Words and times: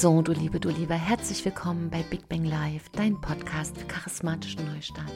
So, 0.00 0.22
du 0.22 0.32
Liebe, 0.32 0.58
du 0.58 0.70
Lieber, 0.70 0.94
herzlich 0.94 1.44
willkommen 1.44 1.90
bei 1.90 2.02
Big 2.02 2.26
Bang 2.26 2.46
Live, 2.46 2.88
dein 2.92 3.20
Podcast 3.20 3.76
für 3.76 3.84
charismatischen 3.84 4.64
Neustart 4.72 5.12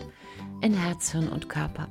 in 0.61 0.75
Herz, 0.75 1.11
Hirn 1.11 1.31
und 1.31 1.49
Körper. 1.49 1.89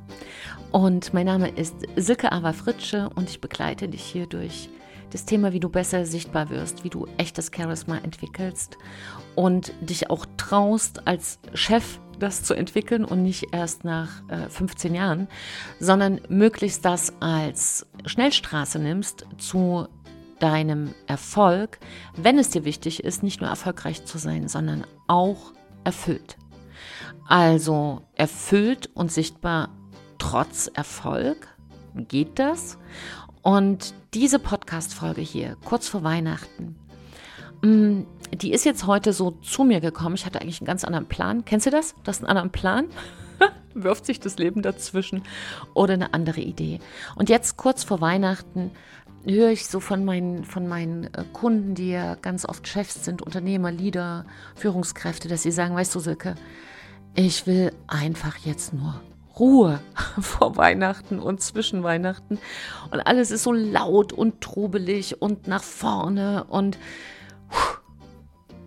Und 0.72 1.12
mein 1.12 1.26
Name 1.26 1.50
ist 1.50 1.74
Silke 1.96 2.32
Ava 2.32 2.54
Fritsche 2.54 3.10
und 3.16 3.32
ich 3.32 3.42
begleite 3.42 3.90
dich 3.90 4.04
hier 4.04 4.28
durch 4.28 4.70
das 5.10 5.26
Thema, 5.26 5.54
wie 5.54 5.60
du 5.60 5.70
besser 5.70 6.06
sichtbar 6.06 6.52
wirst, 6.52 6.84
wie 6.84 6.92
du 6.92 7.08
echtes 7.18 7.50
Charisma 7.52 7.98
entwickelst 7.98 8.78
und 9.34 9.74
dich 9.82 10.12
auch 10.12 10.28
traust, 10.38 11.08
als 11.08 11.40
Chef 11.56 12.00
das 12.20 12.44
zu 12.44 12.54
entwickeln 12.54 13.06
und 13.06 13.24
nicht 13.24 13.48
erst 13.54 13.86
nach 13.86 14.22
äh, 14.30 14.48
15 14.50 14.94
Jahren, 14.94 15.28
sondern 15.80 16.22
möglichst 16.30 16.86
das 16.86 17.12
als 17.22 17.88
Schnellstraße 18.06 18.78
nimmst 18.78 19.26
zu 19.40 19.88
deinem 20.44 20.94
Erfolg, 21.08 21.80
wenn 22.18 22.38
es 22.38 22.50
dir 22.50 22.66
wichtig 22.66 23.02
ist, 23.02 23.24
nicht 23.24 23.40
nur 23.40 23.50
erfolgreich 23.50 24.04
zu 24.04 24.18
sein, 24.18 24.50
sondern 24.50 24.86
auch 25.08 25.54
erfüllt. 25.86 26.36
Also 27.26 28.02
erfüllt 28.16 28.90
und 28.94 29.10
sichtbar 29.10 29.70
trotz 30.20 30.70
Erfolg. 30.74 31.48
Geht 31.96 32.40
das? 32.40 32.78
Und 33.42 33.94
diese 34.14 34.38
Podcast-Folge 34.38 35.22
hier, 35.22 35.56
kurz 35.64 35.88
vor 35.88 36.04
Weihnachten, 36.04 36.76
mm, 37.62 38.02
die 38.34 38.52
ist 38.52 38.66
jetzt 38.66 38.86
heute 38.86 39.14
so 39.14 39.32
zu 39.32 39.64
mir 39.64 39.80
gekommen. 39.80 40.16
Ich 40.16 40.26
hatte 40.26 40.42
eigentlich 40.42 40.60
einen 40.60 40.68
ganz 40.68 40.84
anderen 40.84 41.08
Plan. 41.08 41.46
Kennst 41.46 41.68
du 41.68 41.70
das? 41.70 41.96
Das 42.04 42.18
ist 42.18 42.24
ein 42.24 42.28
anderer 42.28 42.50
Plan? 42.50 42.88
Wirft 43.74 44.06
sich 44.06 44.20
das 44.20 44.38
Leben 44.38 44.62
dazwischen 44.62 45.24
oder 45.74 45.94
eine 45.94 46.14
andere 46.14 46.42
Idee. 46.42 46.80
Und 47.16 47.30
jetzt 47.30 47.56
kurz 47.56 47.86
vor 47.86 48.02
Weihnachten 48.02 48.72
höre 49.26 49.52
ich 49.52 49.68
so 49.68 49.80
von 49.80 50.04
meinen, 50.04 50.44
von 50.44 50.68
meinen 50.68 51.06
äh, 51.14 51.24
Kunden, 51.34 51.76
die 51.76 51.92
ja 51.92 52.16
ganz 52.16 52.46
oft 52.46 52.68
Chefs 52.68 53.06
sind, 53.06 53.22
Unternehmer, 53.22 53.72
Leader, 53.72 54.26
Führungskräfte, 54.56 55.28
dass 55.28 55.44
sie 55.44 55.52
sagen, 55.52 55.76
weißt 55.76 55.94
du, 55.96 56.00
Silke, 56.00 56.36
ich 57.16 57.48
will 57.48 57.72
einfach 57.88 58.38
jetzt 58.38 58.74
nur 58.74 59.02
Ruhe 59.40 59.80
vor 60.20 60.58
Weihnachten 60.58 61.20
und 61.20 61.42
zwischen 61.42 61.84
Weihnachten. 61.84 62.40
Und 62.92 63.00
alles 63.02 63.32
ist 63.32 63.44
so 63.44 63.52
laut 63.52 64.14
und 64.14 64.42
trubelig 64.42 65.22
und 65.22 65.48
nach 65.48 65.64
vorne 65.64 66.46
und 66.46 66.78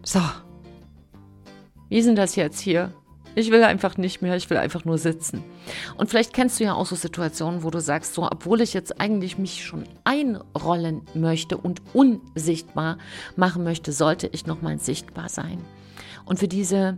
so. 0.03 0.21
Wie 1.89 2.03
denn 2.03 2.17
das 2.17 2.37
jetzt 2.37 2.61
hier? 2.61 2.93
Ich 3.39 3.51
will 3.51 3.63
einfach 3.63 3.99
nicht 3.99 4.23
mehr, 4.23 4.35
ich 4.35 4.49
will 4.49 4.57
einfach 4.57 4.87
nur 4.87 4.97
sitzen. 4.97 5.45
Und 5.99 6.09
vielleicht 6.09 6.33
kennst 6.33 6.59
du 6.59 6.65
ja 6.65 6.73
auch 6.73 6.87
so 6.87 6.97
Situationen, 6.97 7.63
wo 7.63 7.71
du 7.71 7.83
sagst, 7.83 8.15
so, 8.15 8.23
obwohl 8.23 8.63
ich 8.63 8.73
jetzt 8.73 8.99
eigentlich 8.99 9.37
mich 9.37 9.63
schon 9.63 9.85
einrollen 10.05 11.03
möchte 11.13 11.59
und 11.59 11.83
unsichtbar 11.93 12.97
machen 13.37 13.63
möchte, 13.63 13.93
sollte 13.93 14.27
ich 14.33 14.47
nochmal 14.47 14.79
sichtbar 14.79 15.29
sein. 15.29 15.59
Und 16.25 16.39
für 16.39 16.49
diese 16.49 16.97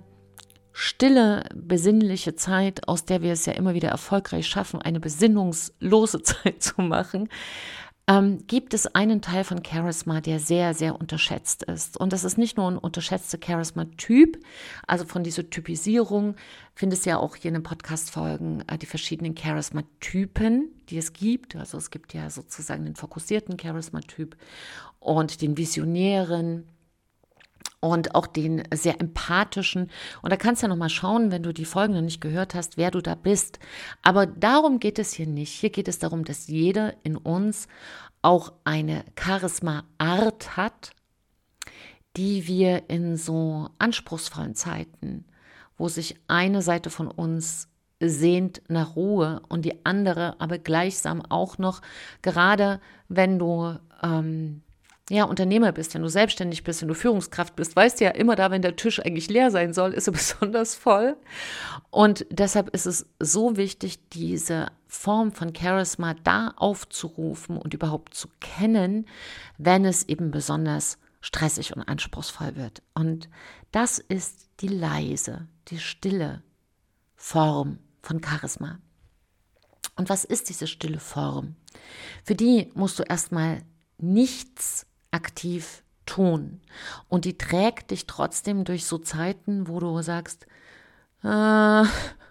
stille, 0.73 1.43
besinnliche 1.57 2.37
Zeit, 2.37 2.87
aus 2.87 3.05
der 3.05 3.21
wir 3.21 3.33
es 3.33 3.45
ja 3.45 3.55
immer 3.55 3.75
wieder 3.75 3.89
erfolgreich 3.89 4.47
schaffen, 4.47 4.81
eine 4.81 5.01
besinnungslose 5.01 6.23
Zeit 6.23 6.63
zu 6.63 6.81
machen, 6.81 7.29
ähm, 8.09 8.47
gibt 8.47 8.73
es 8.73 8.87
einen 8.95 9.21
Teil 9.21 9.45
von 9.45 9.63
Charisma, 9.63 10.23
der 10.23 10.41
sehr, 10.41 10.73
sehr 10.73 10.99
unterschätzt 10.99 11.63
ist. 11.65 11.99
Und 11.99 12.15
das 12.15 12.25
ist 12.25 12.39
nicht 12.39 12.57
nur 12.57 12.71
ein 12.71 12.79
unterschätzter 12.79 13.39
Charisma-Typ, 13.45 14.43
also 14.87 15.05
von 15.05 15.23
dieser 15.23 15.49
Typisierung 15.51 16.35
findest 16.75 17.05
du 17.05 17.11
ja 17.11 17.19
auch 17.19 17.37
hier 17.37 17.51
in 17.51 17.55
den 17.55 17.63
Podcast-Folgen 17.63 18.65
äh, 18.67 18.79
die 18.79 18.87
verschiedenen 18.87 19.37
Charisma-Typen, 19.37 20.71
die 20.89 20.97
es 20.97 21.13
gibt. 21.13 21.55
Also 21.55 21.77
es 21.77 21.91
gibt 21.91 22.15
ja 22.15 22.31
sozusagen 22.31 22.85
den 22.85 22.97
fokussierten 22.97 23.59
Charisma-Typ 23.59 24.37
und 25.01 25.43
den 25.43 25.59
visionären, 25.59 26.67
und 27.81 28.15
auch 28.15 28.27
den 28.27 28.63
sehr 28.75 29.01
empathischen. 29.01 29.91
Und 30.23 30.33
da 30.33 30.37
kannst 30.37 30.63
du 30.63 30.67
ja 30.67 30.69
nochmal 30.69 30.89
schauen, 30.89 31.31
wenn 31.31 31.43
du 31.43 31.53
die 31.53 31.65
Folgen 31.65 31.95
noch 31.95 32.01
nicht 32.01 32.21
gehört 32.21 32.55
hast, 32.55 32.77
wer 32.77 32.91
du 32.91 33.01
da 33.01 33.15
bist. 33.15 33.59
Aber 34.03 34.27
darum 34.27 34.81
geht 34.81 34.99
es 34.99 35.13
hier 35.13 35.27
nicht. 35.27 35.53
Hier 35.53 35.71
geht 35.71 35.89
es 35.89 35.99
darum, 35.99 36.25
dass 36.25 36.49
jeder 36.49 36.95
in 37.05 37.17
uns 37.17 37.69
auch 38.23 38.53
eine 38.65 39.05
Charisma-Art 39.19 40.57
hat, 40.57 40.91
die 42.17 42.49
wir 42.49 42.91
in 42.91 43.17
so 43.17 43.71
anspruchsvollen 43.79 44.57
Zeiten, 44.57 45.25
wo 45.77 45.89
sich 45.89 46.17
eine 46.27 46.63
Seite 46.63 46.91
von 46.91 47.07
uns 47.09 47.69
sehnt 48.01 48.63
nach 48.69 48.97
Ruhe 48.97 49.43
und 49.49 49.65
die 49.65 49.85
andere 49.85 50.41
aber 50.41 50.59
gleichsam 50.59 51.23
auch 51.23 51.59
noch, 51.59 51.81
gerade 52.23 52.81
wenn 53.09 53.39
du 53.39 53.79
ähm, 54.03 54.63
ja, 55.11 55.25
Unternehmer 55.25 55.73
bist, 55.73 55.95
wenn 55.95 56.03
du 56.03 56.09
selbstständig 56.09 56.65
bist, 56.65 56.83
wenn 56.83 56.89
du 56.89 56.95
Führungskraft 56.95 57.57
bist, 57.57 57.75
weißt 57.75 58.01
du 58.01 58.05
ja 58.05 58.11
immer 58.11 58.37
da, 58.37 58.51
wenn 58.51 58.61
der 58.61 58.77
Tisch 58.77 59.01
eigentlich 59.01 59.31
leer 59.31 59.51
sein 59.51 59.73
soll, 59.73 59.95
ist 59.95 60.07
er 60.07 60.13
besonders 60.13 60.75
voll. 60.75 61.17
Und 61.91 62.27
deshalb 62.31 62.75
ist 62.75 62.87
es 62.87 63.07
so 63.19 63.57
wichtig, 63.57 64.09
diese 64.11 64.69
Form 64.87 65.33
von 65.33 65.55
Charisma 65.55 66.15
da 66.25 66.53
aufzurufen 66.57 67.57
und 67.57 67.73
überhaupt 67.75 68.15
zu 68.15 68.29
kennen, 68.41 69.07
wenn 69.57 69.85
es 69.85 70.09
eben 70.09 70.31
besonders 70.31 70.99
stressig 71.21 71.75
und 71.75 71.83
anspruchsvoll 71.83 72.57
wird. 72.57 72.83
Und 72.95 73.29
das 73.73 73.99
ist 73.99 74.49
die 74.61 74.69
leise, 74.69 75.49
die 75.69 75.79
stille 75.79 76.43
Form 77.17 77.79
von 78.03 78.23
Charisma. 78.23 78.79
Und 79.97 80.09
was 80.09 80.25
ist 80.25 80.49
diese 80.49 80.67
stille 80.67 81.01
Form? 81.01 81.57
Für 82.25 82.35
die 82.35 82.71
musst 82.75 82.99
du 82.99 83.03
erstmal 83.03 83.63
nichts 83.99 84.87
aktiv 85.11 85.83
tun. 86.07 86.61
Und 87.09 87.25
die 87.25 87.39
trägt 87.39 87.91
dich 87.91 88.07
trotzdem 88.07 88.65
durch 88.65 88.87
so 88.87 88.99
Zeiten, 88.99 89.69
wo 89.69 89.79
du 89.81 90.01
sagst, 90.03 90.47
äh, 91.23 91.83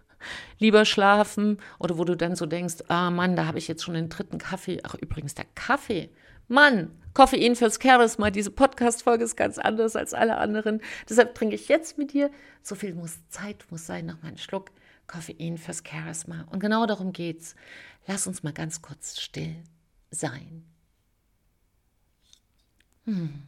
lieber 0.59 0.85
schlafen 0.85 1.59
oder 1.79 1.97
wo 1.97 2.03
du 2.03 2.15
dann 2.15 2.35
so 2.35 2.45
denkst, 2.45 2.83
ah 2.87 3.11
Mann, 3.11 3.35
da 3.35 3.45
habe 3.45 3.59
ich 3.59 3.67
jetzt 3.67 3.83
schon 3.83 3.93
den 3.93 4.09
dritten 4.09 4.37
Kaffee. 4.37 4.79
Ach 4.83 4.95
übrigens, 4.95 5.35
der 5.35 5.45
Kaffee. 5.55 6.09
Mann, 6.47 6.91
Koffein 7.13 7.55
fürs 7.55 7.79
Charisma. 7.81 8.31
Diese 8.31 8.51
Podcast-Folge 8.51 9.23
ist 9.23 9.35
ganz 9.35 9.57
anders 9.57 9.95
als 9.95 10.13
alle 10.13 10.37
anderen. 10.37 10.81
Deshalb 11.09 11.35
trinke 11.35 11.55
ich 11.55 11.67
jetzt 11.67 11.97
mit 11.97 12.13
dir. 12.13 12.31
So 12.63 12.75
viel 12.75 12.93
muss 12.93 13.27
Zeit 13.29 13.65
muss 13.69 13.85
sein, 13.85 14.05
noch 14.05 14.21
mal 14.21 14.29
einen 14.29 14.37
Schluck 14.37 14.71
Koffein 15.07 15.57
fürs 15.57 15.83
Charisma. 15.85 16.45
Und 16.51 16.59
genau 16.59 16.85
darum 16.85 17.13
geht's. 17.13 17.55
Lass 18.05 18.27
uns 18.27 18.43
mal 18.43 18.53
ganz 18.53 18.81
kurz 18.81 19.19
still 19.19 19.55
sein. 20.11 20.63
Hm. 23.07 23.41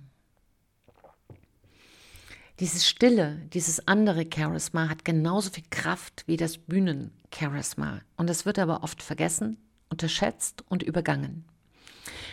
Dieses 2.60 2.88
Stille, 2.88 3.42
dieses 3.54 3.88
andere 3.88 4.26
Charisma 4.34 4.90
hat 4.90 5.06
genauso 5.06 5.50
viel 5.50 5.66
Kraft 5.70 6.24
wie 6.28 6.38
das 6.38 6.58
Bühnen-Charisma. 6.58 8.02
Und 8.18 8.30
es 8.30 8.46
wird 8.46 8.58
aber 8.58 8.84
oft 8.84 9.04
vergessen, 9.04 9.58
unterschätzt 9.90 10.64
und 10.70 10.82
übergangen. 10.82 11.46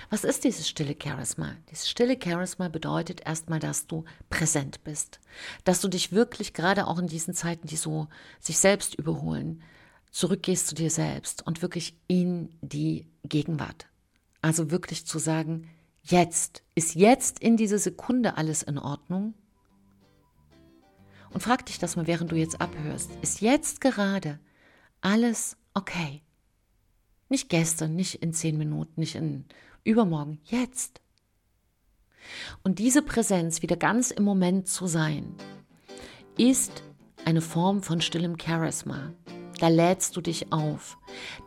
Was 0.08 0.22
ist 0.22 0.44
dieses 0.44 0.68
stille 0.68 0.96
Charisma? 1.00 1.56
Dieses 1.70 1.90
stille 1.90 2.16
Charisma 2.22 2.68
bedeutet 2.68 3.26
erstmal, 3.26 3.58
dass 3.58 3.88
du 3.88 4.04
präsent 4.30 4.84
bist, 4.84 5.20
dass 5.64 5.80
du 5.80 5.88
dich 5.88 6.12
wirklich 6.12 6.54
gerade 6.54 6.86
auch 6.86 6.98
in 6.98 7.08
diesen 7.08 7.34
Zeiten, 7.34 7.66
die 7.66 7.76
so 7.76 8.06
sich 8.38 8.58
selbst 8.58 8.94
überholen, 8.94 9.62
zurückgehst 10.12 10.68
zu 10.68 10.76
dir 10.76 10.90
selbst 10.90 11.44
und 11.44 11.60
wirklich 11.60 11.96
in 12.06 12.50
die 12.62 13.08
Gegenwart. 13.24 13.86
Also 14.42 14.70
wirklich 14.70 15.06
zu 15.06 15.18
sagen, 15.18 15.68
Jetzt. 16.08 16.62
Ist 16.76 16.94
jetzt 16.94 17.40
in 17.40 17.56
dieser 17.56 17.78
Sekunde 17.78 18.36
alles 18.36 18.62
in 18.62 18.78
Ordnung? 18.78 19.34
Und 21.30 21.42
frag 21.42 21.66
dich 21.66 21.80
das 21.80 21.96
mal, 21.96 22.06
während 22.06 22.30
du 22.30 22.36
jetzt 22.36 22.60
abhörst. 22.60 23.10
Ist 23.22 23.40
jetzt 23.40 23.80
gerade 23.80 24.38
alles 25.00 25.56
okay? 25.74 26.22
Nicht 27.28 27.48
gestern, 27.48 27.96
nicht 27.96 28.22
in 28.22 28.32
zehn 28.32 28.56
Minuten, 28.56 29.00
nicht 29.00 29.16
in 29.16 29.46
übermorgen, 29.82 30.38
jetzt. 30.44 31.00
Und 32.62 32.78
diese 32.78 33.02
Präsenz, 33.02 33.62
wieder 33.62 33.76
ganz 33.76 34.12
im 34.12 34.22
Moment 34.22 34.68
zu 34.68 34.86
sein, 34.86 35.34
ist 36.38 36.84
eine 37.24 37.40
Form 37.40 37.82
von 37.82 38.00
stillem 38.00 38.38
Charisma. 38.38 39.12
Da 39.58 39.68
lädst 39.68 40.16
du 40.16 40.20
dich 40.20 40.52
auf. 40.52 40.98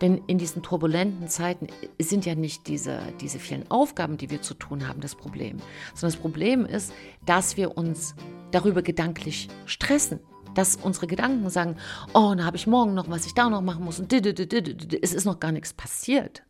Denn 0.01 0.23
in 0.27 0.37
diesen 0.37 0.63
turbulenten 0.63 1.27
Zeiten 1.27 1.67
sind 1.99 2.25
ja 2.25 2.35
nicht 2.35 2.67
diese, 2.67 3.01
diese 3.21 3.39
vielen 3.39 3.69
Aufgaben, 3.69 4.17
die 4.17 4.29
wir 4.29 4.41
zu 4.41 4.53
tun 4.53 4.87
haben, 4.87 5.01
das 5.01 5.15
Problem. 5.15 5.57
Sondern 5.93 6.13
das 6.13 6.21
Problem 6.21 6.65
ist, 6.65 6.91
dass 7.25 7.57
wir 7.57 7.77
uns 7.77 8.15
darüber 8.51 8.81
gedanklich 8.81 9.47
stressen. 9.65 10.19
Dass 10.55 10.75
unsere 10.75 11.05
Gedanken 11.05 11.49
sagen, 11.49 11.77
oh, 12.13 12.33
da 12.35 12.45
habe 12.45 12.57
ich 12.57 12.65
morgen 12.65 12.95
noch, 12.95 13.09
was 13.09 13.27
ich 13.27 13.35
da 13.35 13.49
noch 13.49 13.61
machen 13.61 13.85
muss. 13.85 13.99
Und 13.99 14.11
es 14.11 15.13
ist 15.13 15.25
noch 15.25 15.39
gar 15.39 15.51
nichts 15.51 15.73
passiert. 15.73 16.43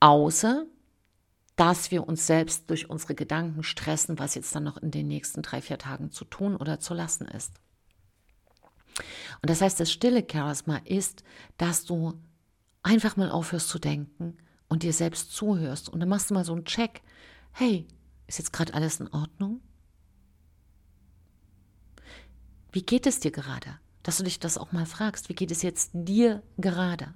Außer, 0.00 0.64
dass 1.56 1.90
wir 1.90 2.06
uns 2.06 2.26
selbst 2.26 2.70
durch 2.70 2.88
unsere 2.88 3.14
Gedanken 3.14 3.62
stressen, 3.62 4.18
was 4.18 4.34
jetzt 4.34 4.54
dann 4.54 4.64
noch 4.64 4.78
in 4.78 4.90
den 4.90 5.08
nächsten 5.08 5.42
drei, 5.42 5.60
vier 5.60 5.78
Tagen 5.78 6.10
zu 6.10 6.24
tun 6.24 6.56
oder 6.56 6.80
zu 6.80 6.94
lassen 6.94 7.26
ist. 7.26 7.60
Und 9.42 9.50
das 9.50 9.60
heißt, 9.60 9.78
das 9.80 9.92
stille 9.92 10.26
Charisma 10.30 10.78
ist, 10.84 11.24
dass 11.56 11.84
du 11.84 12.14
einfach 12.82 13.16
mal 13.16 13.30
aufhörst 13.30 13.68
zu 13.68 13.78
denken 13.78 14.36
und 14.68 14.82
dir 14.82 14.92
selbst 14.92 15.32
zuhörst. 15.32 15.88
Und 15.88 16.00
dann 16.00 16.08
machst 16.08 16.30
du 16.30 16.34
mal 16.34 16.44
so 16.44 16.54
einen 16.54 16.64
Check. 16.64 17.02
Hey, 17.52 17.86
ist 18.26 18.38
jetzt 18.38 18.52
gerade 18.52 18.74
alles 18.74 19.00
in 19.00 19.08
Ordnung? 19.12 19.60
Wie 22.72 22.82
geht 22.82 23.06
es 23.06 23.20
dir 23.20 23.30
gerade? 23.30 23.78
Dass 24.02 24.18
du 24.18 24.24
dich 24.24 24.38
das 24.38 24.58
auch 24.58 24.72
mal 24.72 24.86
fragst. 24.86 25.28
Wie 25.28 25.34
geht 25.34 25.50
es 25.50 25.62
jetzt 25.62 25.90
dir 25.94 26.42
gerade? 26.58 27.14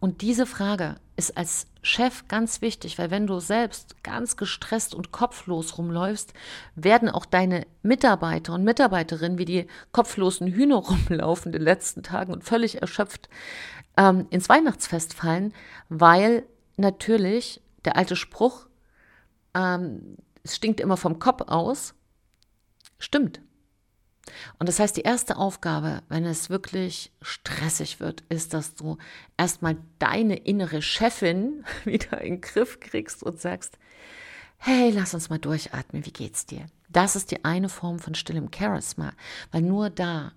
Und 0.00 0.22
diese 0.22 0.46
Frage 0.46 0.96
ist 1.16 1.36
als 1.36 1.66
Chef 1.82 2.28
ganz 2.28 2.60
wichtig, 2.60 2.98
weil 2.98 3.10
wenn 3.10 3.26
du 3.26 3.40
selbst 3.40 4.02
ganz 4.04 4.36
gestresst 4.36 4.94
und 4.94 5.10
kopflos 5.10 5.78
rumläufst, 5.78 6.32
werden 6.74 7.08
auch 7.08 7.24
deine 7.24 7.66
Mitarbeiter 7.82 8.52
und 8.52 8.64
Mitarbeiterinnen 8.64 9.38
wie 9.38 9.44
die 9.44 9.66
kopflosen 9.92 10.48
Hühner 10.48 10.76
rumlaufen 11.08 11.52
in 11.52 11.58
den 11.58 11.62
letzten 11.62 12.02
Tagen 12.02 12.32
und 12.32 12.44
völlig 12.44 12.80
erschöpft 12.82 13.28
ähm, 13.96 14.26
ins 14.30 14.48
Weihnachtsfest 14.48 15.14
fallen, 15.14 15.52
weil 15.88 16.44
natürlich 16.76 17.60
der 17.84 17.96
alte 17.96 18.16
Spruch, 18.16 18.66
ähm, 19.54 20.16
es 20.42 20.56
stinkt 20.56 20.80
immer 20.80 20.96
vom 20.96 21.18
Kopf 21.18 21.42
aus, 21.48 21.94
stimmt. 22.98 23.40
Und 24.58 24.68
das 24.68 24.78
heißt, 24.78 24.96
die 24.96 25.02
erste 25.02 25.36
Aufgabe, 25.36 26.02
wenn 26.08 26.24
es 26.24 26.50
wirklich 26.50 27.12
stressig 27.22 28.00
wird, 28.00 28.22
ist, 28.28 28.54
dass 28.54 28.74
du 28.74 28.98
erstmal 29.36 29.76
deine 29.98 30.36
innere 30.36 30.82
Chefin 30.82 31.64
wieder 31.84 32.20
in 32.20 32.34
den 32.34 32.40
Griff 32.40 32.80
kriegst 32.80 33.22
und 33.22 33.40
sagst, 33.40 33.78
hey, 34.58 34.90
lass 34.90 35.14
uns 35.14 35.30
mal 35.30 35.38
durchatmen, 35.38 36.04
wie 36.04 36.12
geht's 36.12 36.46
dir? 36.46 36.66
Das 36.88 37.16
ist 37.16 37.30
die 37.30 37.44
eine 37.44 37.68
Form 37.68 37.98
von 37.98 38.14
stillem 38.14 38.50
Charisma, 38.52 39.12
weil 39.52 39.62
nur 39.62 39.90
da, 39.90 40.32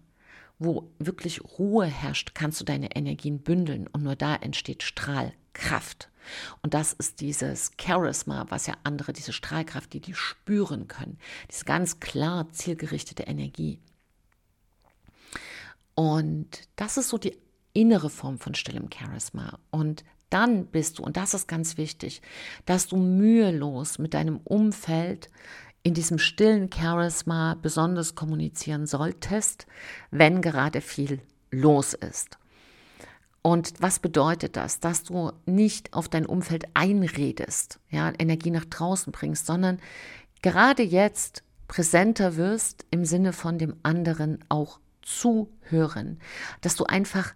wo 0.60 0.92
wirklich 1.00 1.42
Ruhe 1.58 1.86
herrscht, 1.86 2.36
kannst 2.36 2.62
du 2.62 2.66
deine 2.66 2.96
Energien 2.96 3.40
bündeln 3.40 3.88
und 3.88 4.04
nur 4.04 4.16
da 4.16 4.36
entsteht 4.36 4.84
Strahlkraft. 4.84 6.11
Und 6.62 6.74
das 6.74 6.94
ist 6.94 7.22
dieses 7.22 7.72
Charisma, 7.80 8.46
was 8.50 8.68
ja 8.68 8.76
andere, 8.84 9.14
diese 9.14 9.34
Strahlkraft, 9.34 9.94
die 9.94 10.00
die 10.00 10.14
spüren 10.14 10.88
können, 10.88 11.18
diese 11.50 11.66
ganz 11.66 12.00
klar 12.00 12.52
zielgerichtete 12.52 13.24
Energie. 13.24 13.80
Und 15.96 16.68
das 16.76 16.98
ist 16.98 17.10
so 17.10 17.18
die 17.18 17.38
innere 17.74 18.10
Form 18.10 18.38
von 18.38 18.56
stillem 18.56 18.90
Charisma. 18.92 19.60
Und 19.70 20.04
dann 20.30 20.66
bist 20.66 21.00
du, 21.00 21.04
und 21.04 21.18
das 21.18 21.34
ist 21.34 21.48
ganz 21.48 21.78
wichtig, 21.78 22.22
dass 22.66 22.88
du 22.88 22.96
mühelos 22.98 24.00
mit 24.00 24.14
deinem 24.14 24.38
Umfeld 24.38 25.30
in 25.84 25.94
diesem 25.94 26.20
stillen 26.20 26.70
Charisma 26.72 27.56
besonders 27.56 28.16
kommunizieren 28.16 28.86
solltest, 28.86 29.68
wenn 30.12 30.42
gerade 30.42 30.82
viel 30.82 31.22
los 31.50 31.94
ist. 31.94 32.38
Und 33.44 33.74
was 33.80 34.00
bedeutet 34.00 34.56
das? 34.56 34.80
Dass 34.80 35.04
du 35.04 35.32
nicht 35.46 35.94
auf 35.94 36.08
dein 36.08 36.26
Umfeld 36.26 36.66
einredest, 36.74 37.80
ja, 37.90 38.12
Energie 38.20 38.52
nach 38.52 38.66
draußen 38.66 39.12
bringst, 39.12 39.48
sondern 39.48 39.80
gerade 40.42 40.84
jetzt 40.84 41.44
präsenter 41.68 42.36
wirst 42.36 42.86
im 42.92 43.06
Sinne 43.06 43.34
von 43.34 43.58
dem 43.58 43.76
anderen 43.82 44.44
auch 44.50 44.80
zuhören, 45.02 46.20
dass 46.62 46.76
du 46.76 46.84
einfach 46.84 47.34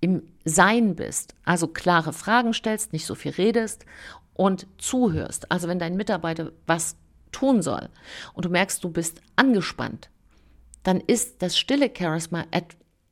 im 0.00 0.22
Sein 0.44 0.96
bist, 0.96 1.34
also 1.44 1.68
klare 1.68 2.12
Fragen 2.12 2.52
stellst, 2.52 2.92
nicht 2.92 3.06
so 3.06 3.14
viel 3.14 3.32
redest 3.32 3.86
und 4.34 4.66
zuhörst. 4.78 5.50
Also 5.50 5.68
wenn 5.68 5.78
dein 5.78 5.96
Mitarbeiter 5.96 6.52
was 6.66 6.96
tun 7.30 7.62
soll 7.62 7.88
und 8.34 8.44
du 8.44 8.50
merkst, 8.50 8.82
du 8.82 8.90
bist 8.90 9.22
angespannt, 9.36 10.10
dann 10.82 11.00
ist 11.00 11.40
das 11.40 11.56
stille 11.56 11.90
Charisma 11.96 12.44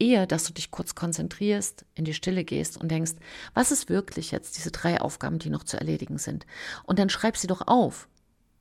eher, 0.00 0.26
dass 0.26 0.44
du 0.44 0.52
dich 0.52 0.70
kurz 0.70 0.94
konzentrierst, 0.94 1.85
in 1.94 2.05
die 2.05 2.14
Stille 2.14 2.44
gehst 2.44 2.76
und 2.81 2.91
denkst, 2.91 3.12
was 3.55 3.70
ist 3.70 3.88
wirklich 3.88 4.31
jetzt 4.31 4.56
diese 4.56 4.70
drei 4.70 5.00
Aufgaben, 5.00 5.38
die 5.38 5.50
noch 5.50 5.64
zu 5.64 5.76
erledigen 5.76 6.19
sind? 6.19 6.47
Und 6.85 6.99
dann 6.99 7.11
schreib 7.11 7.37
sie 7.37 7.47
doch 7.47 7.67
auf. 7.67 8.08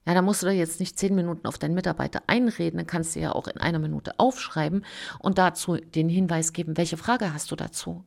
Ja, 0.06 0.13
da 0.13 0.21
musst 0.21 0.41
du 0.41 0.47
da 0.47 0.51
jetzt 0.51 0.80
nicht 0.80 0.97
zehn 0.97 1.13
Minuten 1.13 1.45
auf 1.45 1.57
deinen 1.57 1.75
Mitarbeiter 1.75 2.24
einreden, 2.27 2.77
dann 2.77 2.88
kannst 2.88 3.15
du 3.15 3.19
ja 3.19 3.31
auch 3.33 3.47
in 3.47 3.57
einer 3.57 3.80
Minute 3.80 4.18
aufschreiben 4.19 4.86
und 5.19 5.38
dazu 5.38 5.75
den 5.75 6.09
Hinweis 6.09 6.53
geben, 6.53 6.77
welche 6.77 6.97
Frage 6.97 7.33
hast 7.33 7.51
du 7.51 7.56
dazu? 7.56 8.03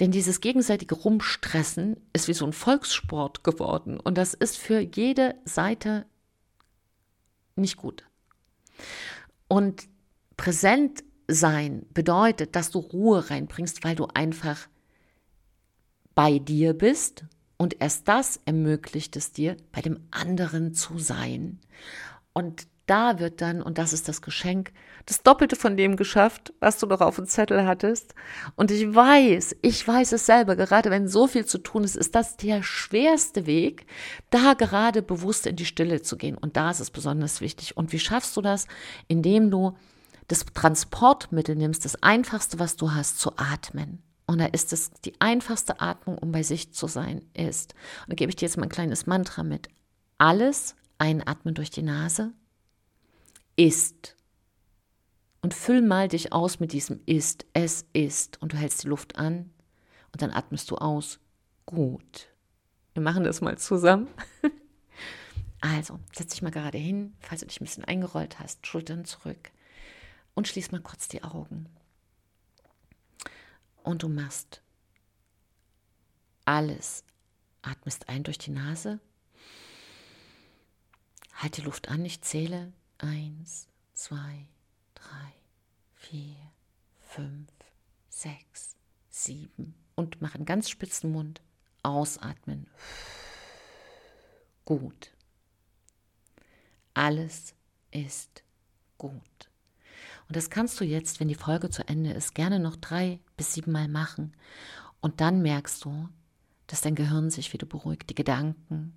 Denn 0.00 0.12
dieses 0.12 0.40
gegenseitige 0.40 0.94
Rumstressen 0.94 1.96
ist 2.12 2.28
wie 2.28 2.34
so 2.34 2.46
ein 2.46 2.52
Volkssport 2.52 3.42
geworden 3.42 3.98
und 3.98 4.16
das 4.16 4.34
ist 4.34 4.58
für 4.58 4.80
jede 4.80 5.34
Seite 5.44 6.06
nicht 7.56 7.76
gut. 7.76 8.04
Und 9.48 9.88
präsent 10.36 11.04
sein 11.34 11.86
bedeutet, 11.94 12.56
dass 12.56 12.70
du 12.70 12.78
Ruhe 12.78 13.30
reinbringst, 13.30 13.84
weil 13.84 13.96
du 13.96 14.06
einfach 14.06 14.68
bei 16.14 16.38
dir 16.38 16.74
bist 16.74 17.24
und 17.56 17.80
erst 17.80 18.08
das 18.08 18.40
ermöglicht 18.44 19.16
es 19.16 19.32
dir, 19.32 19.56
bei 19.70 19.80
dem 19.80 20.00
anderen 20.10 20.74
zu 20.74 20.98
sein. 20.98 21.60
Und 22.32 22.66
da 22.86 23.20
wird 23.20 23.40
dann, 23.40 23.62
und 23.62 23.78
das 23.78 23.92
ist 23.92 24.08
das 24.08 24.22
Geschenk, 24.22 24.72
das 25.06 25.22
Doppelte 25.22 25.56
von 25.56 25.76
dem 25.76 25.96
geschafft, 25.96 26.52
was 26.60 26.78
du 26.78 26.86
noch 26.86 27.00
auf 27.00 27.16
dem 27.16 27.26
Zettel 27.26 27.64
hattest. 27.64 28.14
Und 28.56 28.70
ich 28.70 28.92
weiß, 28.92 29.56
ich 29.62 29.86
weiß 29.86 30.12
es 30.12 30.26
selber, 30.26 30.56
gerade 30.56 30.90
wenn 30.90 31.08
so 31.08 31.26
viel 31.26 31.46
zu 31.46 31.58
tun 31.58 31.84
ist, 31.84 31.96
ist 31.96 32.14
das 32.14 32.36
der 32.36 32.62
schwerste 32.62 33.46
Weg, 33.46 33.86
da 34.30 34.54
gerade 34.54 35.02
bewusst 35.02 35.46
in 35.46 35.56
die 35.56 35.64
Stille 35.64 36.02
zu 36.02 36.16
gehen. 36.16 36.36
Und 36.36 36.56
da 36.56 36.70
ist 36.70 36.80
es 36.80 36.90
besonders 36.90 37.40
wichtig. 37.40 37.76
Und 37.76 37.92
wie 37.92 37.98
schaffst 37.98 38.36
du 38.36 38.42
das? 38.42 38.66
Indem 39.08 39.50
du 39.50 39.76
das 40.28 40.44
Transportmittel 40.54 41.56
nimmst, 41.56 41.84
das 41.84 42.02
einfachste, 42.02 42.58
was 42.58 42.76
du 42.76 42.92
hast, 42.92 43.18
zu 43.18 43.36
atmen. 43.36 44.02
Und 44.26 44.38
da 44.38 44.46
ist 44.46 44.72
es 44.72 44.90
die 45.04 45.20
einfachste 45.20 45.80
Atmung, 45.80 46.16
um 46.18 46.32
bei 46.32 46.42
sich 46.42 46.72
zu 46.72 46.86
sein, 46.86 47.24
ist. 47.34 47.74
Und 48.02 48.10
da 48.10 48.14
gebe 48.14 48.30
ich 48.30 48.36
dir 48.36 48.46
jetzt 48.46 48.56
mal 48.56 48.64
ein 48.64 48.70
kleines 48.70 49.06
Mantra 49.06 49.42
mit. 49.42 49.68
Alles 50.18 50.76
einatmen 50.98 51.54
durch 51.54 51.70
die 51.70 51.82
Nase 51.82 52.32
ist. 53.56 54.16
Und 55.42 55.54
füll 55.54 55.82
mal 55.82 56.06
dich 56.06 56.32
aus 56.32 56.60
mit 56.60 56.72
diesem 56.72 57.00
ist. 57.04 57.46
Es 57.52 57.84
ist. 57.92 58.40
Und 58.40 58.52
du 58.52 58.56
hältst 58.56 58.84
die 58.84 58.88
Luft 58.88 59.16
an 59.16 59.50
und 60.12 60.22
dann 60.22 60.30
atmest 60.30 60.70
du 60.70 60.76
aus. 60.76 61.18
Gut. 61.66 62.28
Wir 62.94 63.02
machen 63.02 63.24
das 63.24 63.40
mal 63.40 63.58
zusammen. 63.58 64.08
Also, 65.64 66.00
setz 66.12 66.32
dich 66.32 66.42
mal 66.42 66.50
gerade 66.50 66.76
hin, 66.76 67.14
falls 67.20 67.40
du 67.40 67.46
dich 67.46 67.60
ein 67.60 67.64
bisschen 67.64 67.84
eingerollt 67.84 68.40
hast, 68.40 68.66
Schultern 68.66 69.04
zurück 69.04 69.52
und 70.34 70.48
schließ 70.48 70.72
mal 70.72 70.80
kurz 70.80 71.08
die 71.08 71.22
Augen. 71.22 71.68
Und 73.82 74.02
du 74.02 74.08
machst 74.08 74.62
alles. 76.44 77.04
Atmest 77.62 78.08
ein 78.08 78.24
durch 78.24 78.38
die 78.38 78.50
Nase. 78.50 79.00
Halt 81.34 81.56
die 81.56 81.62
Luft 81.62 81.88
an, 81.88 82.04
ich 82.04 82.22
zähle. 82.22 82.72
Eins, 82.98 83.68
zwei, 83.94 84.46
drei, 84.94 85.32
vier, 85.94 86.36
fünf, 87.00 87.50
sechs, 88.08 88.76
sieben. 89.08 89.74
Und 89.94 90.20
mach 90.20 90.34
einen 90.34 90.44
ganz 90.44 90.70
spitzen 90.70 91.12
Mund. 91.12 91.40
Ausatmen. 91.82 92.68
Gut. 94.64 95.12
Alles 96.94 97.54
ist 97.90 98.44
gut. 98.98 99.51
Und 100.32 100.36
das 100.36 100.48
kannst 100.48 100.80
du 100.80 100.86
jetzt, 100.86 101.20
wenn 101.20 101.28
die 101.28 101.34
Folge 101.34 101.68
zu 101.68 101.86
Ende 101.86 102.10
ist, 102.10 102.34
gerne 102.34 102.58
noch 102.58 102.76
drei 102.76 103.20
bis 103.36 103.52
sieben 103.52 103.70
Mal 103.70 103.86
machen. 103.86 104.32
Und 105.02 105.20
dann 105.20 105.42
merkst 105.42 105.84
du, 105.84 106.08
dass 106.68 106.80
dein 106.80 106.94
Gehirn 106.94 107.28
sich 107.28 107.52
wieder 107.52 107.66
beruhigt, 107.66 108.08
die 108.08 108.14
Gedanken, 108.14 108.94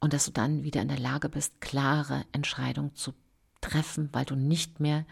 und 0.00 0.12
dass 0.12 0.26
du 0.26 0.32
dann 0.32 0.62
wieder 0.62 0.82
in 0.82 0.88
der 0.88 0.98
Lage 0.98 1.30
bist, 1.30 1.62
klare 1.62 2.26
Entscheidungen 2.32 2.94
zu 2.94 3.14
treffen, 3.62 4.10
weil 4.12 4.26
du 4.26 4.34
nicht 4.34 4.80
mehr 4.80 5.06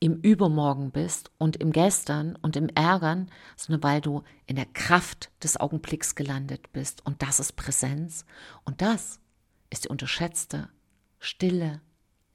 im 0.00 0.14
Übermorgen 0.22 0.92
bist 0.92 1.30
und 1.36 1.56
im 1.56 1.72
Gestern 1.72 2.34
und 2.36 2.56
im 2.56 2.70
Ärgern, 2.70 3.30
sondern 3.54 3.82
weil 3.82 4.00
du 4.00 4.22
in 4.46 4.56
der 4.56 4.64
Kraft 4.64 5.30
des 5.42 5.60
Augenblicks 5.60 6.14
gelandet 6.14 6.72
bist. 6.72 7.04
Und 7.04 7.20
das 7.20 7.38
ist 7.38 7.52
Präsenz. 7.52 8.24
Und 8.64 8.80
das 8.80 9.20
ist 9.68 9.84
die 9.84 9.88
unterschätzte, 9.90 10.70
stille, 11.18 11.82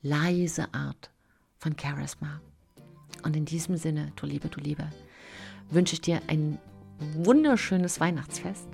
leise 0.04 0.72
Art 0.76 1.10
von 1.58 1.76
Charisma. 1.76 2.40
Und 3.24 3.36
in 3.36 3.46
diesem 3.46 3.78
Sinne, 3.78 4.12
du 4.16 4.26
Liebe, 4.26 4.50
du 4.50 4.60
Liebe, 4.60 4.90
wünsche 5.70 5.94
ich 5.94 6.02
dir 6.02 6.22
ein 6.28 6.58
wunderschönes 7.16 8.00
Weihnachtsfest 8.00 8.68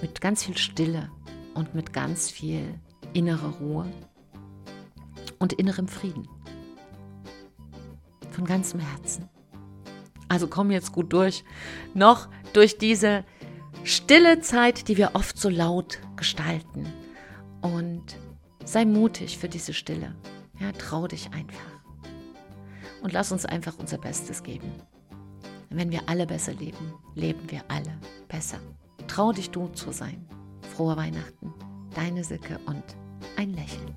mit 0.00 0.20
ganz 0.20 0.44
viel 0.44 0.56
Stille 0.56 1.10
und 1.54 1.74
mit 1.74 1.92
ganz 1.92 2.30
viel 2.30 2.62
innerer 3.12 3.50
Ruhe 3.60 3.86
und 5.38 5.52
innerem 5.54 5.88
Frieden. 5.88 6.28
Von 8.30 8.44
ganzem 8.44 8.80
Herzen. 8.80 9.28
Also 10.28 10.46
komm 10.46 10.70
jetzt 10.70 10.92
gut 10.92 11.12
durch, 11.12 11.44
noch 11.94 12.28
durch 12.52 12.78
diese 12.78 13.24
stille 13.82 14.40
Zeit, 14.40 14.88
die 14.88 14.96
wir 14.96 15.10
oft 15.14 15.38
so 15.38 15.48
laut 15.48 15.98
gestalten. 16.16 16.86
Und 17.62 18.16
sei 18.64 18.84
mutig 18.84 19.38
für 19.38 19.48
diese 19.48 19.72
Stille. 19.72 20.14
Ja, 20.60 20.72
trau 20.72 21.08
dich 21.08 21.30
einfach 21.32 21.77
und 23.02 23.12
lass 23.12 23.32
uns 23.32 23.44
einfach 23.44 23.78
unser 23.78 23.98
Bestes 23.98 24.42
geben. 24.42 24.72
Wenn 25.70 25.90
wir 25.90 26.08
alle 26.08 26.26
besser 26.26 26.54
leben, 26.54 26.94
leben 27.14 27.50
wir 27.50 27.62
alle 27.68 27.98
besser. 28.28 28.58
Trau 29.06 29.32
dich 29.32 29.50
du 29.50 29.68
zu 29.68 29.92
sein. 29.92 30.26
Frohe 30.74 30.96
Weihnachten, 30.96 31.52
deine 31.94 32.24
Silke 32.24 32.58
und 32.66 32.84
ein 33.36 33.52
Lächeln. 33.52 33.94